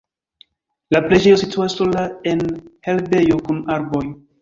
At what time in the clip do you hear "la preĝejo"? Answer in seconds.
0.95-1.37